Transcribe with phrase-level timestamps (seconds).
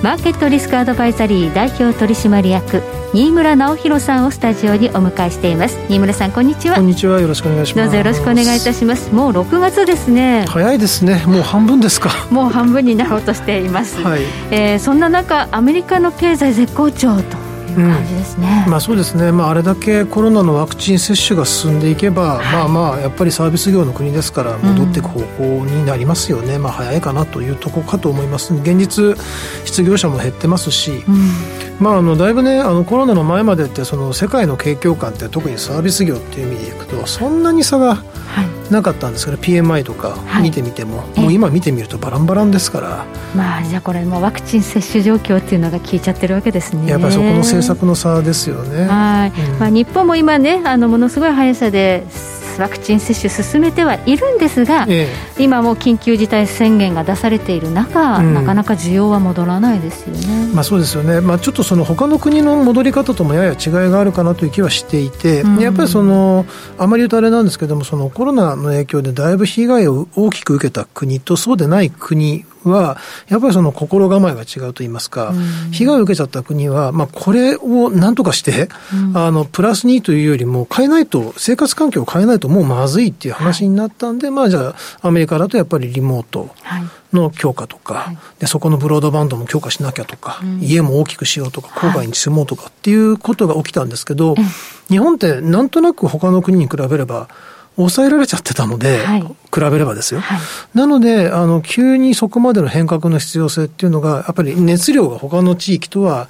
[0.00, 5.76] マーケットリスクアドバイザリー代表取締役新村直弘さんをスタジオにお迎えしています。
[5.88, 6.76] 新村さんこんにちは。
[6.76, 7.20] こんにちは。
[7.20, 7.84] よろしくお願いします。
[7.86, 9.12] どうぞよろしくお願いいたします。
[9.12, 10.44] もう6月ですね。
[10.46, 11.24] 早いですね。
[11.26, 12.10] もう半分ですか。
[12.30, 14.20] もう半分になろうとしています、はい。
[14.52, 17.47] えー、そんな中アメリカの経済絶好調と
[17.82, 28.54] 感じですね、うん、まあ、そうですね、まあ、あれだけコロナのワクチン接種が進んでいけば、はい、まあまあやっぱりサービス業の国ですから戻っていく方向になりますよね、うん、まあ、早いかなというところかと思います。
[28.54, 29.16] 現実
[29.64, 31.30] 失業者も減ってますし、うん、
[31.80, 38.02] まあ、あのだいぶねあのコロナの前までってその世界の景況感って特にサービス業っていう意味でいくとそんなに差が
[38.70, 43.06] なかったんですけど、はい、PMI とか見てみても、はい、もう今見てみるとバランバランですから。
[43.34, 46.90] まあじゃあこれもワクチン接種状況っていうのが効いちゃってるわけですね。
[46.90, 48.86] やっぱりそこの政策の差ですよね。
[48.86, 52.04] はい、うん、まあ、日本も今ねあのものすごい速さで
[52.58, 66.46] ワクチン接種進めてはいるんですが、ええ、今も緊急事態宣言が出されている中、うん、なかなか需要は戻らないですよね、まあ、そうですよね、まあ、ちょっとその他の国の戻り方ともやや違いがあるかなという気はしていて、うん、やっぱりその
[66.78, 86.50] あまり言うとあれなんですけどもそのコロナの影響でだいぶ被害を大きく受けた国とそうでない国は、やっぱりその心構えが違うと言いますか、うん、被害を受けちゃった国は、まあ、これをなんとかして、うん、あの、プラスにというよりも、変えないと、生活環境を変えないともうまずいっていう話になったんで、はい、まあ、じゃあ、アメリカだとやっぱりリモート。
[87.12, 94.44] の強化とか、はい、でそこのブロードバンドも強化しなきゃとか、うん、家も大きくしようとか、郊外に住もうとかっていうことが起きたんですけど、はい、
[94.88, 97.28] 日本ってなんとなく他の国に比べれば、
[97.78, 100.20] 抑えられちゃってたので、はい、比べればですよ。
[100.20, 100.40] はい、
[100.74, 106.28] なので、あの、急にそこまでの変革の必要性っていうのが、やっぱり熱量が他の地域とは、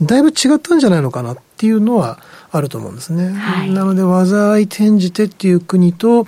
[0.00, 2.18] だいぶ違ったんじゃないのかなっていうのは
[2.50, 3.32] あると思うんですね。
[3.32, 6.26] はい、なので、災い転じてっていう国と、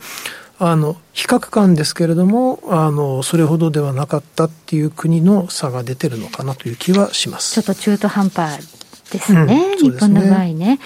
[0.58, 7.54] あの、比較感ですけれども、あの、それほどではなかったっていう国の差が出てるのかなという気はします。
[7.54, 8.75] ちょっと中途半端
[9.12, 10.78] ですね、うん、日本の場合ね。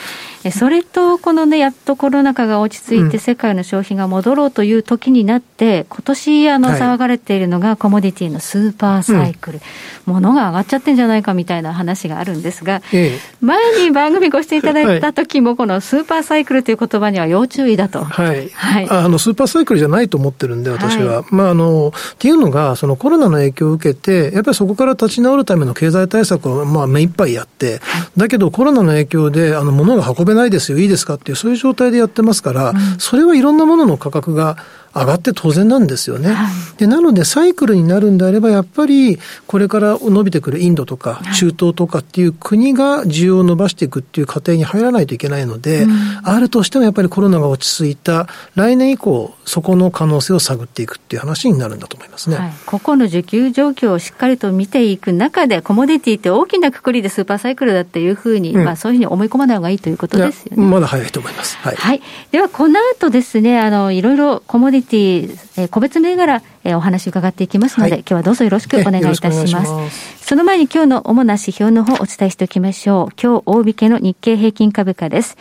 [0.53, 9.61] それと、このね、やっとコロナ禍が落ち着いて、世界の消費が戻ろうという時になって、今年あの騒がれているのが、コモディティのスーパーサイクル、
[10.07, 18.03] うん、物が上がっちゃってんじゃないかみたいな話があるんですが、ええ、前に番組ご出演いただいた時も、このスーパーサイクルという言葉には要注意だと。
[18.03, 18.49] はい。
[18.55, 21.17] はい、あの、スーパーサイクルじゃないと思ってるんで、私は。
[21.17, 27.83] はい、まあ、あの、っていうのが、そのコロナの影響を受けて、やっぱりそこから立ち直るための経済対策を、まあ、目いっぱいやって、
[28.17, 34.57] だけどコロナの影響で、あの、物が運べないですよ、いいですかっていう、そういう状態でやってますから、うん、それはいろんなものの価格が
[34.95, 36.33] 上がって当然なんですよね。
[36.33, 52.37] はい、でなので、サイクルになるんであれば、やっぱり、これから伸びてくるインドとか、中東とかっていう国が需要を伸ばしていくっていう過程に入らないといけないので、うん、あるとしてもやっぱりコロナが落ち着いた、来年以降、そこの可能性を探っていくっていう話になるんだと思いますね。
[52.37, 60.65] はい、個々の需給状況をしっかりと見ていく中で、コモディティって大きなくくりでスーパーサイクルだっていうふうに、うん、まあそういうふうに思い込まない方がいいということですよね。
[60.65, 61.57] まだ早いと思います。
[61.59, 61.77] はい。
[61.77, 62.03] はい、
[62.33, 69.23] では、この後ですね、あの、いろいろコモディティ、えー、個別銘柄、えー、お話伺っていきますので、はい、今日はどうぞよろしくお願いいたし
[69.55, 70.25] ます。
[70.25, 73.15] その前に今日の主な指標の方お伝えしておきましょう。
[73.21, 75.37] 今日大引けの日経平均株価です。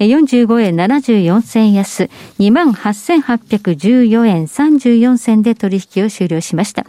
[0.00, 6.84] 45円74銭安、28,814円34銭で取引を終了しました。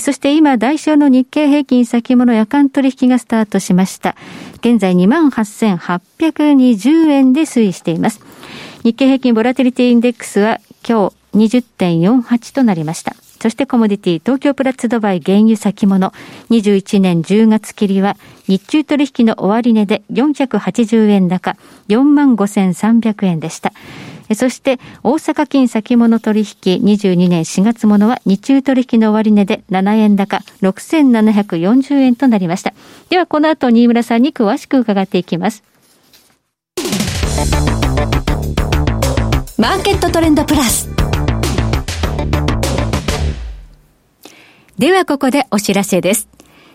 [0.00, 4.16] そして今、代償の日経平均先物夜間取引がスタートしました。
[4.60, 8.20] 現在28,820円で推移しています。
[8.84, 13.14] 日経平均ボラテリティインデックスは今日20.48となりました。
[13.42, 16.12] そしてコモディティ、東京プラッツドバイ原油先物、
[16.50, 18.16] 21年10月切りは、
[18.46, 21.56] 日中取引の終値で480円高、
[21.88, 23.72] 45,300円でした。
[24.36, 26.46] そして、大阪金先物取引
[26.80, 32.72] 22年4月ものは日中取引の終値で7円高6740円となりました。
[33.10, 35.64] では、この後、新村さんに詳しく伺っていきます。
[39.58, 40.88] マーケットトレンドプラス。
[44.78, 46.28] ではここでお知らせです。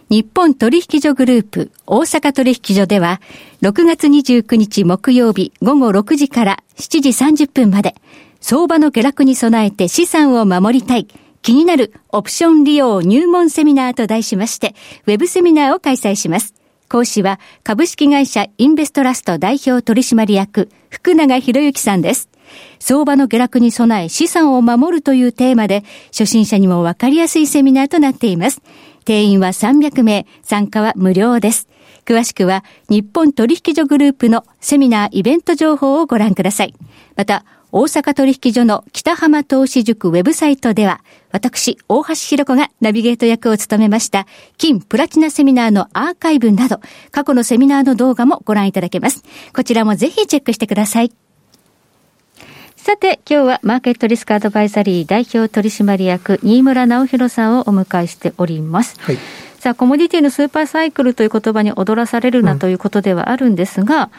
[0.10, 3.20] 日本取引所グループ大阪取引所では
[3.64, 7.10] 6月29日木曜日午後6時から7時
[7.46, 7.96] 30分まで
[8.40, 11.08] 相場の下落に備えて資産を守りたい
[11.42, 14.76] 気になるオプション利用入門セミナーと題しまして
[15.08, 16.54] ウェブセミナーを開催します。
[16.90, 22.30] 講師は株式会社インベストラスト代表取締役福永博之さんです。
[22.80, 28.62] 相場の下落に備え資産を守るというテーマで、初心者にもわかりやすいセミナーとなっています。
[29.06, 31.68] 定員は300名、参加は無料です。
[32.06, 36.74] 詳しくは、日本取引所グループのセミナーイベント情報をご覧ください。
[37.16, 41.02] また、大阪取引所の北浜投資塾ウェブサイトでは、
[41.32, 44.26] 私、大橋弘子がナビゲート役を務めました、
[44.58, 46.80] 金プラチナセミナーのアーカイブなど、
[47.12, 49.24] 過去のセミナーの動画もご覧いただけます。
[49.54, 51.27] こちらもぜひチェックしてください。
[52.88, 58.96] さて、今日はマーケットリスクアドバイザリー代表取締役、新村直弘さんをお迎えしております。
[59.02, 59.18] はい。
[59.60, 64.10] さあ、コモディティのスーパーサイクルという言葉に踊らされるなということではあるんですが、うん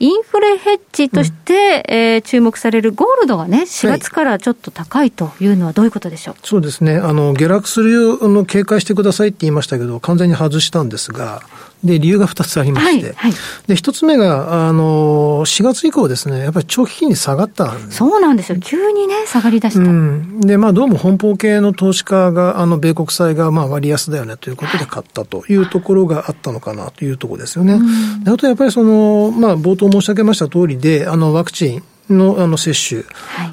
[0.00, 6.96] インフレヘッジとして、うん、えー、注目されるゴールドがね、4月からちょっと高いというのはどういうことでしょう、はい、そうですね。
[6.96, 11.42] あの、下落するの警戒してくださいって言いましたけど、完全に外したんですが、
[11.84, 13.32] で、理由が2つありまして、はいはい、
[13.66, 18.58] で、1つ目が、あの、4月以降ですね、やっぱり長期金利下がったそうなんですよ。
[18.58, 19.80] 急にね、下がりだした。
[19.80, 27.78] うん、で、まあ、どうも本邦系の投資家が、あの、米国債が、まあ、割安だよねということで買ったというところがあったのかなというところですよね。
[28.24, 33.02] であと、やっぱりその、まあ、冒頭申し上げました通りで、あの、ワクチン、のあの接種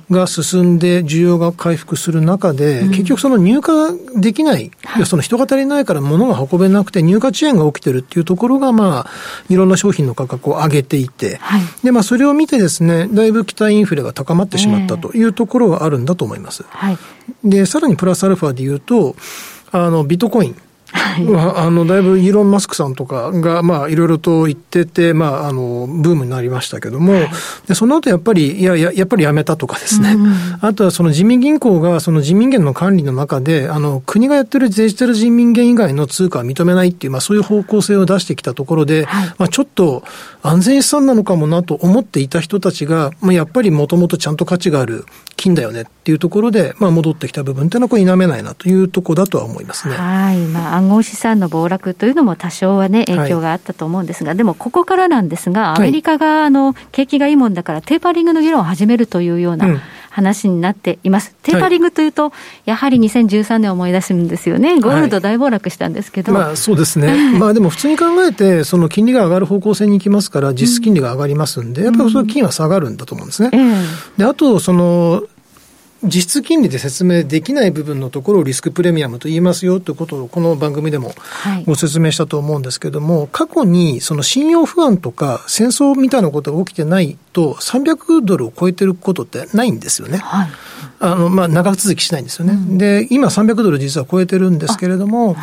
[0.09, 4.71] が進んで需要が回復する中で、結局その入荷できない、
[5.05, 9.09] その人が足りないから物が運べなくて入荷遅延が起きてるっていうところが、まあ、
[9.49, 11.39] いろんな商品の価格を上げていて、
[11.83, 16.65] で、まあ、それを見てですね、だいぶ期待インフレが高まってしまったというところがあるんだと思います。
[17.43, 19.15] で、さらにプラスアルファで言うと、
[19.71, 20.55] あの、ビットコイン。
[20.93, 27.29] はい、あの、だいぶイーロン・マスクさんとかが、まあ、いろいろと言ってて、まあ、あの、ブームになりましたけども、はい、
[27.67, 40.03] でその後やっぱり、いや、ややっぱりやめたとかですね、うん、あとはその人民銀行が、その人民元の管理の中で、あの、国がやってるデジタル人民元以外の通貨は認めないっていう、まあ、そういう方向性を出してきたところで、はい、まあ、ちょっと
[40.43, 45.05] 安全資産なのかもなと思っていた人たちが、まあ、やっぱりもともとちゃんと価値がある
[45.41, 49.95] 金だよねっていうところで、まあ、戻ってきた部分っていうのは、これ否めないなというところだとは思いますね。
[49.95, 50.37] はい。
[50.37, 61.33] まあ、暗号資産の暴落というのも多少はね、影響があったと思うんですが、はい、でもここからなんですが、アメリカが、あの、景気がいいもんだから、テーパリングの議論を始めるというような、話になっています。
[61.41, 62.33] テーパリングというと、
[62.65, 64.79] やはり2013年を思い出すんですよね。
[64.79, 66.33] ゴールド大暴落したんですけど。
[66.33, 67.31] まあそうですね。
[67.39, 73.51] まあでも普通に考えて、その金利が上がる方向性に行きますから、実質金利が上がりますんで、やっぱりその金は下がるんだと思うんですね。
[74.17, 75.23] で、あと、その、
[76.03, 81.13] 実質金利で説明できない部分のところをリスクプレミアムと言いますよということをこの番組でも
[81.65, 90.17] ご説明したと思うんですけれども、はい、過去にその信用不安とか戦争みたいなことが起きてないと300ドルを超えてることってないんですよね。
[90.17, 90.49] はい、
[90.99, 92.53] あの、まあ、長続きしないんですよね。
[92.53, 95.35] うん、で、今300ドル実は超えてるんですけれども、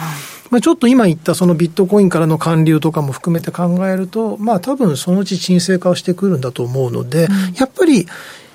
[0.50, 8.06] まあ、ちょっと今言ったそのビットコインからの還流とかも含めて考えると、まあ多分そのうち沈静化をしてくるんだと思うので、うん、やっぱり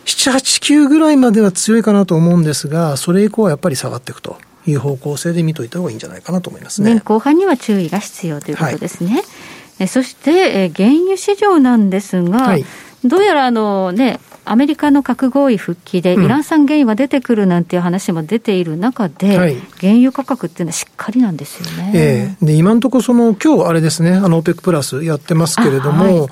[0.05, 4.37] 7、8、9ぐらいまでは強いかなと思うんですが、それ以降はやっぱり下がっていくと。
[4.65, 6.91] いう方向性で見といた方がいいんじゃないかなと思いますね。
[6.91, 9.15] 年後半には注意が必要ということですね。
[9.15, 9.23] はい、
[9.79, 12.65] えそして、え原油市場なんですが、はい、
[13.03, 21.91] どうやらあのね、アメリカの核合意復帰で、イラン産原油は出てくるなんていう話も出ている中で、うん原油価格っていうのはしっかりなんですよね。
[21.93, 22.43] ええ。
[22.43, 26.29] ー、で今のところ、その今日あれですね、あの OPEC プラスやってますけれども、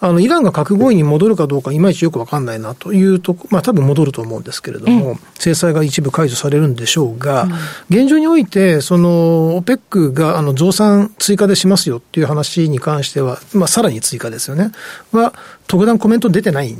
[0.00, 7.46] あの、イランが核合意に戻るかどうか、いまいちよくわかんないなというと、まあ多分戻ると思うんですけれども、制裁が一部解除されるんでしょうが、
[7.90, 14.72] 現状において、その、OPEC があの増産追加でしますよっていう話に関しては、まあさらに追加ですよね、
[15.12, 15.34] は、
[15.66, 16.74] 特段コメント出てない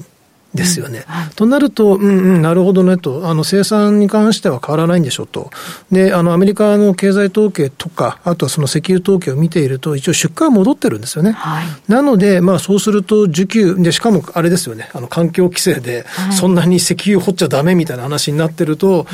[0.54, 1.04] ですよね。
[1.08, 5.50] うんはい、となると、うんうん、なるほどねと、あの生産に関しては変わらないんでしょうと。
[5.92, 11.32] で、あのアメリカの経済統計とか、あとはその石油統計を見ていると、一応出荷は戻ってるんですよね。
[11.32, 19.06] はい、なので、まあそうすると需給、で、しかもあれですよね、あの環境規制で、そんなに石油掘っちゃダメみたいな話になってると、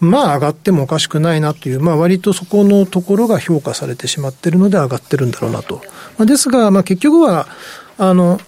[0.00, 5.82] まあ上がってもおかしくないなという、まあ割とそこのところが評価されてしまってるので上がってるんだろうなと。
[6.18, 7.46] まあ、ですが、まあ結局は、
[7.98, 8.40] あの、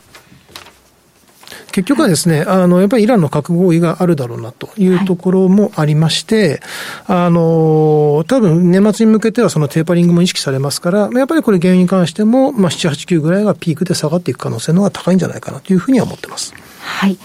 [1.75, 6.61] 結局はですね、あの、やっぱりイランの核合意があるだろうなというところもありまして、
[7.07, 16.55] はい、あの、多分年末に向けてはそのテーパリングも意識されますから、やっぱりこれ原因に関しても、まあ、7、8、9ぐらいがピークで下がっていく可能性の方が高いんじゃないかなというふうには思ってます。
[16.79, 17.19] はい。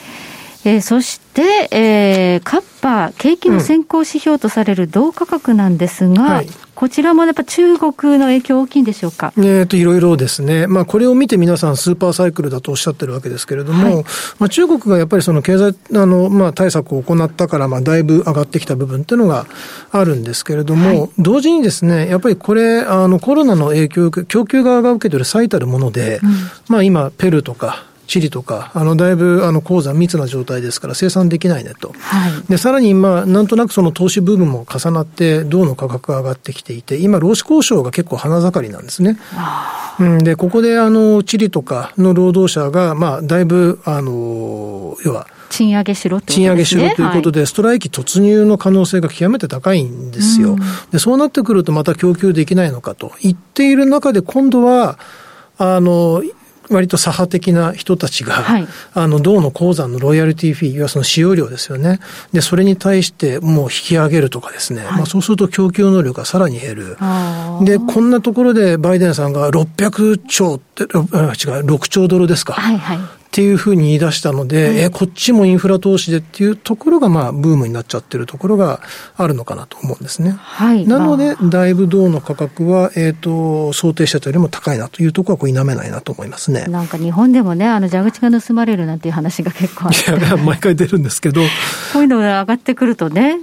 [0.66, 9.32] えー、そして、えー、カッパ、景気の先行指標とされる銅価格なんですが、うんはい、こちらもやっぱ中国の影響大きいんでしょうか？
[9.38, 10.68] えっ、ー、と、いろいろですね。
[10.68, 14.06] まあ、これを見て皆さんスーパーサイクルだとおっしゃってるわけですけれども、はい、
[14.38, 19.46] まあ、中国がやっぱりその経済、あの、まあ、対策を行ったから、まあ、だいぶ上がってきた部分っていうのが
[19.92, 26.32] あるんですけれども、はい、同時にですね、やっぱりこれ、あの、コロナの影響、供給側が受けてる最たるもので、うん、
[26.68, 31.94] まあ、今、ペルとか、チリとか、あの、だいぶ、あの、鉱山密な状態ですから生産できないねと。
[32.00, 32.32] はい。
[32.50, 39.20] で、さらに、まあ、なんとなくその投資部分も重なって、銅の価格が上がってきていて、今、労使交渉が結構花盛りなんですね。
[40.00, 46.46] うん、で、ここで、あの、チリとかの労働者が、まあ、だいぶ、あの、要は、賃上げしろってことですね。
[46.46, 50.58] 賃上げしろということで、はい、ストライキ突入の可能性が極めて高いんですよ。
[50.92, 54.98] で、そうなってくるとまた供給できないのかと言っている中で、今度は、
[55.60, 56.24] あの、
[56.70, 62.00] 割と左派的な人たちが、はい、あの、銅の鉱山のロイヤリティフィー、いわゆるその使用量ですよね。
[62.32, 64.86] で、それに対してもう引き上げるとかですね。
[64.86, 66.98] はい、まあそうすると供給能力がさらに減る。
[67.62, 72.54] で、こんなところでバイデンさんが600兆って、違う、6兆ドルですか。
[72.54, 73.19] はいはい。
[73.40, 78.82] っていうふうに言い出したので、うん、え、こっちもインフラ投資でっていうところが、まあ、ブームになっちゃってるところが
[79.16, 80.32] あるのかなと思うんですね。
[80.32, 80.86] はい。
[80.86, 86.66] なので、だいぶ銅の価格は、えっ、ー、と、想定したよりも高いなというところは、こう、否めないなと思いますね。
[86.68, 90.26] なんか日本でもね、あの、蛇口が盗まれるなんていう話が結構あって。
[90.26, 91.40] いや、毎回出るんですけど。
[91.94, 93.38] こういうのが上がってくるとね、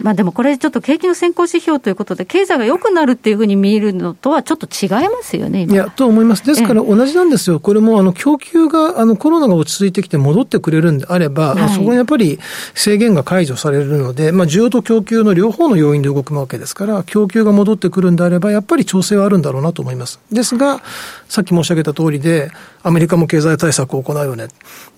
[0.00, 6.46] まあでもこれちょっと景気の先行指標ということで、経済が良くなるっていうふうに見るのとはちょっと違いますよね、いや、と思います。
[6.46, 7.60] ですから同じなんですよ。
[7.60, 12.38] これも、あの、供給が、あの、コロナが落ち着いてきて戻ってくれるんであれば、はい、そこにやっぱり
[12.74, 20.20] 制限が解除されるので、まあ、需要と供給の両方の要因で動くわけですから、供給が戻ってくるんであれば、やっぱり調整はあるんだろうなと思います。
[20.30, 20.82] ですが、
[21.28, 22.50] さっき申し上げた通りで、
[22.82, 24.48] アメリカも経済対策を行うよね。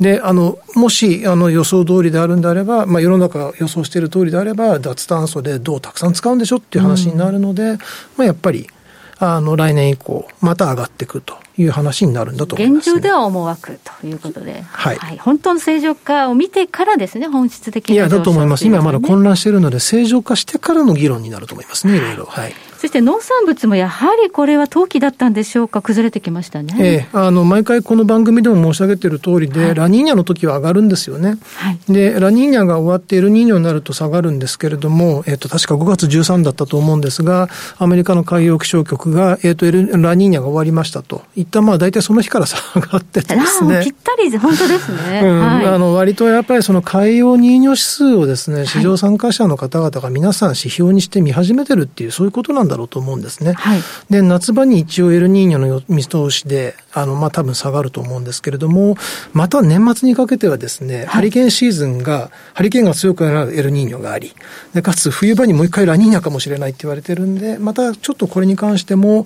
[0.01, 7.79] で、あの、もし、あの、予想通りであるんであれば、まあ、世の中が予想している通りであれば、脱炭素でどうたくさん使うんでしょっていう話になるので、うん、
[8.17, 8.69] まあ、やっぱり、
[9.19, 18.67] あの、来年以降、また上がっていくという話になるんだと思います、ね、現状では思惑ということで、はい、はい、本当の正常化を見てからですね、本質的な、ね、いや、だと思います。
[18.67, 22.25] 今まだ混乱しているので、正常化してからの議論になると思いますね、いろいろ。
[22.25, 22.55] はい。
[22.79, 26.75] そして農産物もやはりこれは投機だったんでしょうか、崩れてきましたね。
[26.79, 31.37] ええ、あの、毎回この番組でも申し上げている通りで、はい、ラニーニャの時は上がるんですよね。
[31.57, 39.73] はい、で、ラニーニャが終わってエルニーニョになると下がるんですけれども、えっ、と、確か5月13だったと思うんですが、アメリカの海洋気象局が、えっ、と、ラ
[40.15, 41.23] ニーニャが終わりましたと。
[41.37, 43.83] 一旦まあ大体その日から下がってですね。
[43.85, 45.21] ぴったり、本当ですね。
[45.23, 53.53] うん、はい、あの、割とやっぱりその海洋ニーニョ指数をですね、市場参加者の方々が皆さん指標にして見始めてるっていう、そういうことなんだろうと思うんですね。
[53.55, 53.81] はい、
[54.11, 58.97] で、夏場に一応エルニーニョの見通しで、あの、まあ、多分下がると思うんですけれども、
[59.33, 64.35] また年末にかけてはですね、はい、ハリケーンシーズンが、ハリケーンが強くなるエルニーニョがあり、
[64.75, 69.25] で、かつ冬場にもう一回ラニーニャかもしれないって言われてるんで、またちょっとこれに関しても、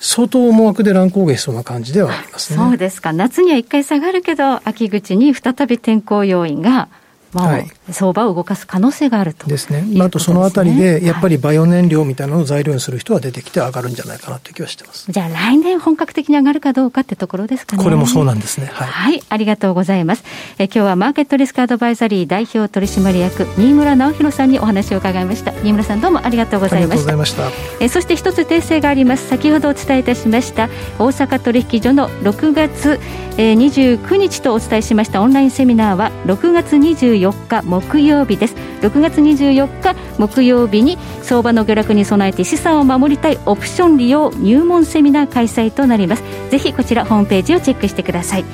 [0.00, 2.58] 相当思惑で乱高下しそうな感じではありますね。
[2.58, 3.12] そうですか。
[3.12, 6.88] 夏には一回下がるけど、秋口に再び天候要因が
[7.32, 9.84] まあ、はい、相場を動かす可能性があるとですね。
[9.94, 15.10] まあ、あとそのあたりで、やっぱりバイオ燃料みたいなのを材料にする人は出てきて上がるんじゃないかなという気はしてます。
[15.10, 17.82] じゃあ来年本格的に上がるかどうかってところですかね。
[17.82, 18.70] これもそうなんですね。
[18.72, 18.88] はい。
[18.88, 20.24] はい、ありがとうございます。
[20.58, 25.52] え今日はマーケットリスクアドバイザリー代表取締役、新村直弘さんにお話を伺いました。
[25.62, 27.12] 新村さんどうもありがとうございました。
[27.12, 27.84] ありがとうございました。
[27.84, 29.28] えそして一つ訂正があります。
[29.28, 30.68] 先ほどお伝えいたしました、
[30.98, 32.98] 大阪取引所の6月、
[33.36, 38.54] えー、29日とお伝えしましたオンラインセミナーは6月24日木曜日です。
[38.80, 46.22] 6月24日木曜日に相場の下落に備えて資産を守りたいオプション利用入門セミナー開催となります。
[46.50, 48.44] ぜひこちらホームページをチェックしてください。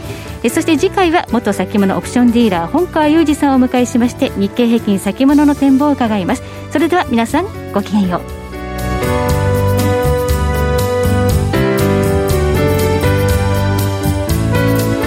[0.43, 6.43] えそして次回は元先物オプションディーラー本川裕二さんをお迎えしまして日経平均先物の展望を伺います。
[6.71, 8.34] それでは皆さんごきげんよう。